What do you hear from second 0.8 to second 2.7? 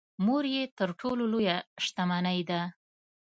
ټولو لويه شتمنی ده.